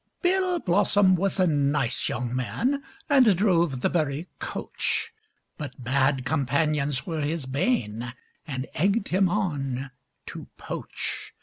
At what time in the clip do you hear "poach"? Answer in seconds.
10.57-11.35